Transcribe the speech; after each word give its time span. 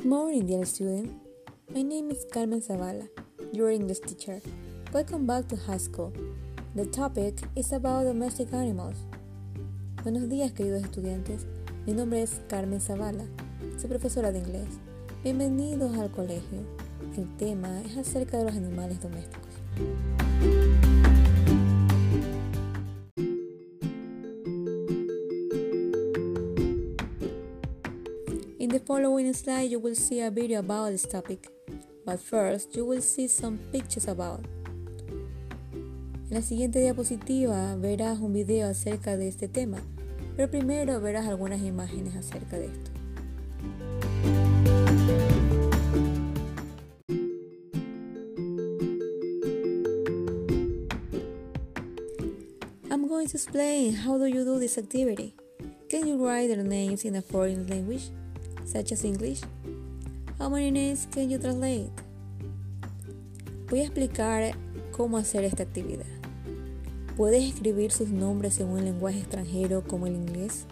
Good 0.00 0.08
morning, 0.08 0.46
dear 0.46 0.64
student. 0.64 1.12
My 1.74 1.82
name 1.82 2.10
is 2.10 2.24
Carmen 2.32 2.62
Zavala, 2.62 3.06
your 3.52 3.68
English 3.68 4.00
teacher. 4.00 4.40
Welcome 4.94 5.26
back 5.26 5.46
to 5.48 5.56
high 5.56 5.76
school. 5.76 6.10
The 6.74 6.86
topic 6.86 7.34
is 7.54 7.70
about 7.72 8.04
domestic 8.04 8.54
animals. 8.54 8.96
Buenos 10.02 10.30
días, 10.30 10.52
queridos 10.52 10.84
estudiantes. 10.84 11.44
Mi 11.86 11.92
nombre 11.92 12.22
es 12.22 12.40
Carmen 12.48 12.80
Zavala. 12.80 13.26
Soy 13.76 13.90
profesora 13.90 14.32
de 14.32 14.38
inglés. 14.38 14.68
Bienvenidos 15.22 15.94
al 15.98 16.10
colegio. 16.10 16.64
El 17.18 17.36
tema 17.36 17.82
es 17.82 17.98
acerca 17.98 18.38
de 18.38 18.44
los 18.44 18.54
animales 18.54 19.02
domésticos. 19.02 20.69
In 28.70 28.74
the 28.74 28.86
following 28.86 29.32
slide, 29.34 29.68
you 29.68 29.80
will 29.80 29.96
see 29.96 30.20
a 30.20 30.30
video 30.30 30.60
about 30.60 30.92
this 30.92 31.04
topic, 31.04 31.48
but 32.06 32.20
first 32.20 32.76
you 32.76 32.86
will 32.86 33.02
see 33.02 33.26
some 33.26 33.58
pictures 33.72 34.06
about. 34.06 34.46
En 35.74 36.30
la 36.30 36.40
siguiente 36.40 36.78
diapositiva 36.78 37.74
verás 37.74 38.20
un 38.20 38.32
video 38.32 38.68
acerca 38.68 39.16
de 39.16 39.26
este 39.26 39.48
tema, 39.48 39.78
pero 40.36 40.48
primero 40.48 41.00
verás 41.00 41.26
algunas 41.26 41.60
imágenes 41.62 42.14
acerca 42.14 42.60
de 42.60 42.66
esto. 42.66 42.90
I'm 52.88 53.08
going 53.08 53.26
to 53.26 53.36
explain 53.36 53.96
how 53.96 54.16
do 54.16 54.26
you 54.26 54.44
do 54.44 54.60
this 54.60 54.78
activity. 54.78 55.34
Can 55.88 56.06
you 56.06 56.24
write 56.24 56.46
their 56.46 56.62
names 56.62 57.04
in 57.04 57.16
a 57.16 57.20
foreign 57.20 57.66
language? 57.66 58.12
Such 58.70 58.92
as 58.92 59.04
English? 59.04 59.40
How 60.38 60.48
many 60.48 60.70
names 60.70 61.08
can 61.10 61.28
you 61.28 61.38
translate? 61.38 61.90
Voy 63.68 63.80
a 63.80 63.84
explicar 63.84 64.52
cómo 64.92 65.18
hacer 65.18 65.44
esta 65.44 65.64
actividad. 65.64 66.06
¿Puedes 67.16 67.44
escribir 67.44 67.90
sus 67.90 68.08
nombres 68.08 68.60
en 68.60 68.68
un 68.68 68.84
lenguaje 68.84 69.18
extranjero 69.18 69.82
como 69.82 70.06
el 70.06 70.14
inglés? 70.14 70.66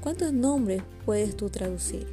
¿Cuántos 0.00 0.32
nombres 0.32 0.82
puedes 1.06 1.36
tú 1.36 1.48
traducir? 1.48 2.06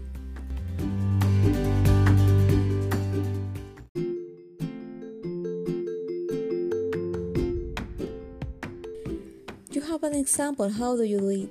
You 9.72 9.82
have 9.82 10.04
an 10.04 10.14
example 10.16 10.70
how 10.70 10.96
do 10.96 11.04
you 11.04 11.20
do 11.20 11.30
it? 11.30 11.50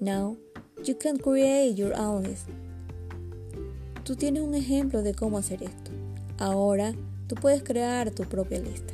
Now, 0.00 0.36
you 0.84 0.94
can 0.94 1.18
create 1.18 1.76
your 1.76 1.94
own 1.98 2.24
list. 2.24 2.48
Tú 4.04 4.16
tienes 4.16 4.42
un 4.42 4.54
ejemplo 4.54 5.02
de 5.02 5.14
cómo 5.14 5.38
hacer 5.38 5.62
esto. 5.62 5.90
Ahora 6.36 6.94
tú 7.26 7.36
puedes 7.36 7.62
crear 7.62 8.10
tu 8.10 8.24
propia 8.24 8.60
lista. 8.60 8.92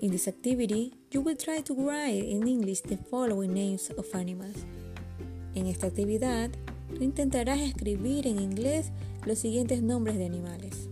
In 0.00 0.10
this 0.10 0.28
activity, 0.28 0.94
you 1.10 1.20
will 1.20 1.36
try 1.36 1.62
to 1.62 1.74
write 1.74 2.24
in 2.24 2.48
English 2.48 2.80
the 2.80 2.96
following 2.96 3.52
names 3.52 3.90
of 3.98 4.14
animals. 4.14 4.64
En 5.54 5.66
esta 5.66 5.88
actividad, 5.88 6.50
tú 6.96 7.04
intentarás 7.04 7.60
escribir 7.60 8.26
en 8.26 8.40
inglés 8.40 8.92
los 9.26 9.38
siguientes 9.38 9.82
nombres 9.82 10.16
de 10.16 10.24
animales. 10.24 10.88